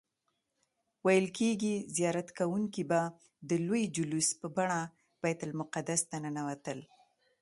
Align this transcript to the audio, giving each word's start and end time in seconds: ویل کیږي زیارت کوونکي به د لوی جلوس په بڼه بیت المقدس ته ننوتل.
ویل 1.05 1.25
کیږي 1.37 1.75
زیارت 1.97 2.27
کوونکي 2.39 2.83
به 2.89 3.01
د 3.49 3.51
لوی 3.67 3.83
جلوس 3.95 4.29
په 4.39 4.47
بڼه 4.55 4.79
بیت 5.21 5.39
المقدس 5.47 6.01
ته 6.09 6.17
ننوتل. 6.23 6.79